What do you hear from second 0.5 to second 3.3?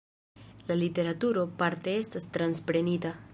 La literaturo parte estas transprenita.